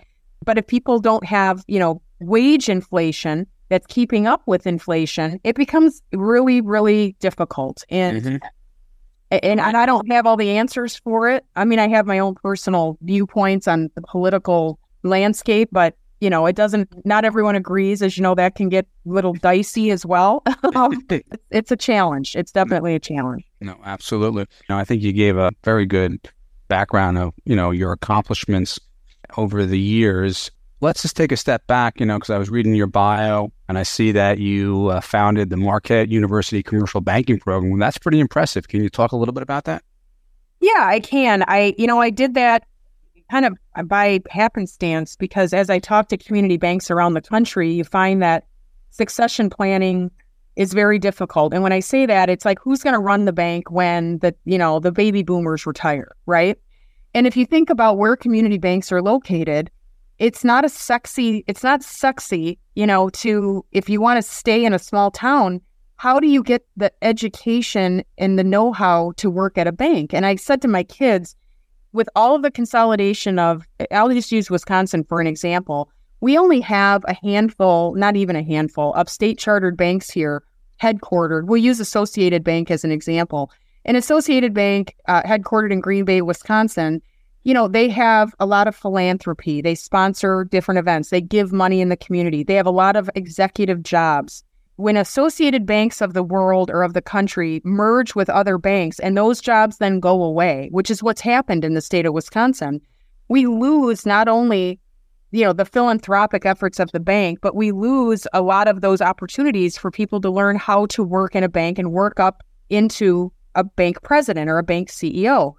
[0.45, 5.55] But if people don't have, you know, wage inflation that's keeping up with inflation, it
[5.55, 7.83] becomes really, really difficult.
[7.89, 8.39] And Mhm.
[9.31, 11.45] and, and I don't have all the answers for it.
[11.55, 16.45] I mean, I have my own personal viewpoints on the political landscape, but you know,
[16.47, 16.89] it doesn't.
[17.05, 18.35] Not everyone agrees, as you know.
[18.35, 20.43] That can get a little dicey as well.
[20.75, 21.01] Um,
[21.49, 22.35] it's, a challenge.
[22.35, 23.43] It's definitely a challenge.
[23.61, 24.45] no, absolutely.
[24.67, 26.19] Know, I think you gave a very good
[26.67, 28.77] background of you know your accomplishments
[29.37, 30.51] over the years.
[30.81, 33.77] Let's just take a step back, you know, because I was reading your bio and
[33.77, 37.77] I see that you uh, founded the Marquette University Commercial Banking Program.
[37.79, 38.69] That's pretty impressive.
[38.69, 39.83] Can you talk a little bit about that?
[40.61, 41.43] Yeah, I can.
[41.47, 42.65] I, you know, I did that
[43.29, 47.83] kind of by happenstance because as I talk to community banks around the country, you
[47.83, 48.45] find that
[48.91, 50.11] succession planning
[50.55, 51.53] is very difficult.
[51.53, 54.35] And when I say that, it's like who's going to run the bank when the,
[54.45, 56.57] you know, the baby boomers retire, right?
[57.13, 59.71] And if you think about where community banks are located,
[60.19, 64.63] it's not a sexy, it's not sexy, you know, to if you want to stay
[64.65, 65.61] in a small town,
[65.95, 70.13] how do you get the education and the know-how to work at a bank?
[70.13, 71.35] And I said to my kids,
[71.91, 75.89] with all of the consolidation of, I'll just use Wisconsin for an example.
[76.21, 80.43] We only have a handful, not even a handful, of state chartered banks here
[80.81, 81.45] headquartered.
[81.47, 83.51] We'll use Associated Bank as an example.
[83.85, 87.01] An Associated Bank, uh, headquartered in Green Bay, Wisconsin,
[87.43, 89.61] you know, they have a lot of philanthropy.
[89.61, 91.09] They sponsor different events.
[91.09, 92.43] They give money in the community.
[92.43, 94.43] They have a lot of executive jobs.
[94.75, 99.17] When associated banks of the world or of the country merge with other banks and
[99.17, 102.81] those jobs then go away, which is what's happened in the state of Wisconsin,
[103.27, 104.79] we lose not only
[105.31, 109.01] you know the philanthropic efforts of the bank, but we lose a lot of those
[109.01, 113.31] opportunities for people to learn how to work in a bank and work up into
[113.55, 115.53] a bank president or a bank CEO.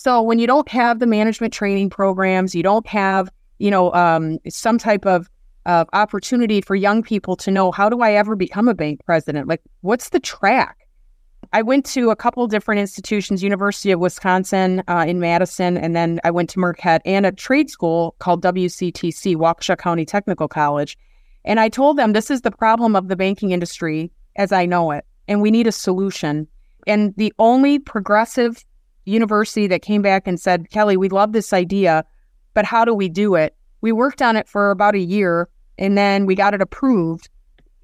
[0.00, 4.38] So when you don't have the management training programs, you don't have, you know, um,
[4.48, 5.28] some type of
[5.66, 9.46] uh, opportunity for young people to know how do I ever become a bank president?
[9.46, 10.88] Like, what's the track?
[11.52, 16.18] I went to a couple different institutions, University of Wisconsin uh, in Madison, and then
[16.24, 20.96] I went to Marquette and a trade school called WCTC, Waukesha County Technical College.
[21.44, 24.92] And I told them this is the problem of the banking industry as I know
[24.92, 26.48] it, and we need a solution.
[26.86, 28.64] And the only progressive
[29.10, 32.04] university that came back and said, Kelly, we love this idea,
[32.54, 33.54] but how do we do it?
[33.80, 35.48] We worked on it for about a year
[35.78, 37.28] and then we got it approved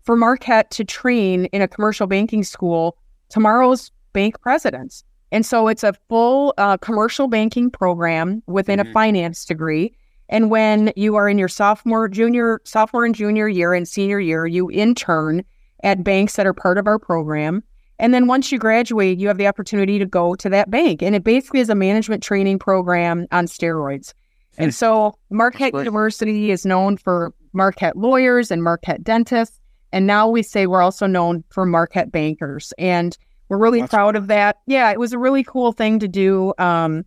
[0.02, 2.96] for Marquette to train in a commercial banking school
[3.28, 5.02] tomorrow's bank presidents.
[5.32, 8.88] And so it's a full uh, commercial banking program within Mhm.
[8.90, 9.94] a finance degree.
[10.28, 14.46] And when you are in your sophomore, junior, sophomore and junior year and senior year,
[14.46, 15.42] you intern
[15.82, 17.62] at banks that are part of our program.
[17.98, 21.02] And then once you graduate, you have the opportunity to go to that bank.
[21.02, 24.12] And it basically is a management training program on steroids.
[24.58, 29.58] And so Marquette University is known for Marquette lawyers and Marquette dentists.
[29.92, 32.72] And now we say we're also known for Marquette bankers.
[32.78, 33.16] And
[33.48, 34.58] we're really That's proud of that.
[34.66, 36.52] Yeah, it was a really cool thing to do.
[36.58, 37.04] Um,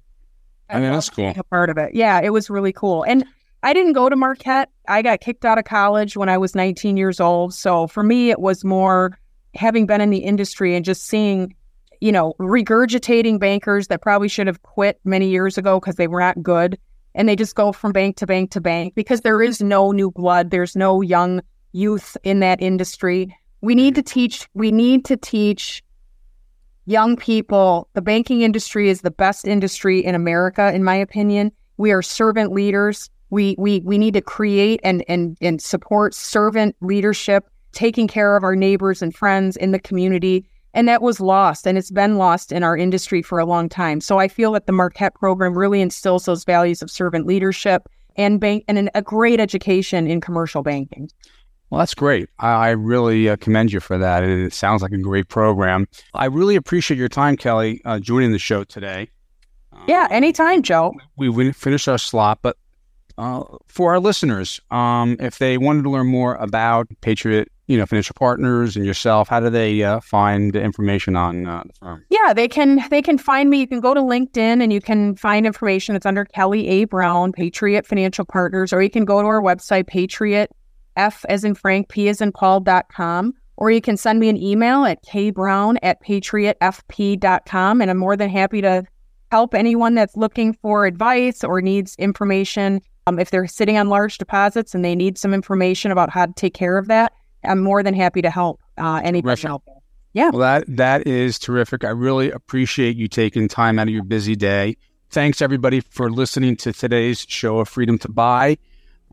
[0.69, 1.33] I mean, that's cool.
[1.35, 1.93] A part of it.
[1.93, 3.03] Yeah, it was really cool.
[3.03, 3.25] And
[3.61, 4.69] I didn't go to Marquette.
[4.87, 7.53] I got kicked out of college when I was 19 years old.
[7.53, 9.17] So for me, it was more
[9.59, 11.53] having been in the industry and just seeing,
[11.99, 16.21] you know, regurgitating bankers that probably should have quit many years ago because they were
[16.21, 16.77] not good.
[17.13, 20.11] And they just go from bank to bank to bank because there is no new
[20.11, 20.51] blood.
[20.51, 21.41] There's no young
[21.73, 23.35] youth in that industry.
[23.61, 25.83] We need to teach, we need to teach
[26.85, 31.51] young people the banking industry is the best industry in America, in my opinion.
[31.77, 33.09] We are servant leaders.
[33.29, 38.43] We we we need to create and and and support servant leadership, taking care of
[38.43, 40.45] our neighbors and friends in the community.
[40.73, 44.01] And that was lost and it's been lost in our industry for a long time.
[44.01, 48.39] So I feel that the Marquette program really instills those values of servant leadership and
[48.39, 51.09] bank and an, a great education in commercial banking.
[51.69, 52.29] Well, that's great.
[52.39, 54.23] I, I really uh, commend you for that.
[54.23, 55.87] It, it sounds like a great program.
[56.13, 59.09] I really appreciate your time, Kelly, uh, joining the show today.
[59.87, 60.93] Yeah, Um, anytime, Joe.
[61.17, 62.57] we we finished our slot, but
[63.19, 67.85] uh, for our listeners, um, if they wanted to learn more about Patriot, you know,
[67.85, 72.05] Financial Partners and yourself, how do they uh, find information on uh, the firm?
[72.09, 73.59] Yeah, they can they can find me.
[73.59, 75.97] You can go to LinkedIn and you can find information.
[75.97, 76.85] It's under Kelly A.
[76.85, 80.49] Brown, Patriot Financial Partners, or you can go to our website, Patriot
[80.95, 84.85] F as in Frank, P as in Paul.com, or you can send me an email
[84.85, 87.81] at kbrown at patriotfp.com.
[87.81, 88.85] And I'm more than happy to
[89.31, 92.81] help anyone that's looking for advice or needs information.
[93.09, 96.33] Um, if they're sitting on large deposits and they need some information about how to
[96.33, 99.75] take care of that, I'm more than happy to help uh, anybody out there.
[100.31, 101.83] Well, that that is terrific.
[101.83, 104.77] I really appreciate you taking time out of your busy day.
[105.09, 108.57] Thanks everybody for listening to today's show of Freedom to Buy,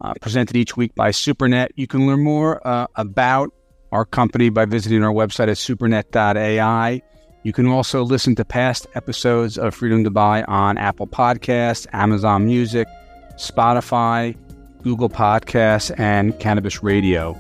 [0.03, 1.69] uh, presented each week by SuperNet.
[1.77, 3.55] You can learn more uh, about
[3.93, 7.03] our company by visiting our website at supernet.ai.
[7.45, 12.45] You can also listen to past episodes of Freedom to Buy on Apple Podcasts, Amazon
[12.45, 12.89] Music,
[13.37, 14.37] Spotify,
[14.83, 17.33] Google Podcasts, and Cannabis Radio.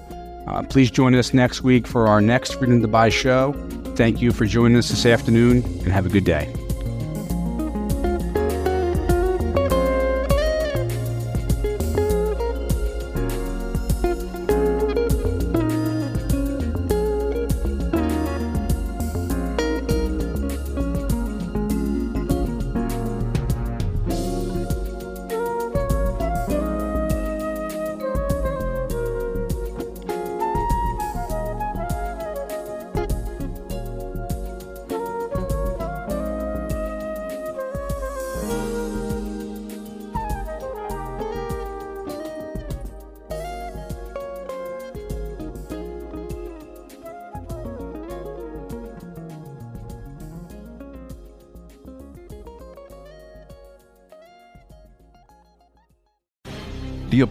[0.47, 3.53] Uh, please join us next week for our next Freedom to Buy show.
[3.97, 6.53] Thank you for joining us this afternoon and have a good day.